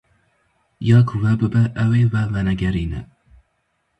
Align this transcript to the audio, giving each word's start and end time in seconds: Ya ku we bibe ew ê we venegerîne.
Ya 0.87 0.99
ku 1.07 1.15
we 1.21 1.31
bibe 1.39 1.63
ew 1.83 1.91
ê 1.99 2.03
we 2.11 2.21
venegerîne. 2.33 2.99